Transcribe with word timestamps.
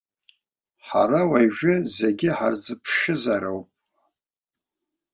Ҳара 0.87 1.19
уажәы 1.31 1.73
зегьы 1.97 2.29
ҳарзыԥшызар 2.37 3.43
ауп. 3.51 3.69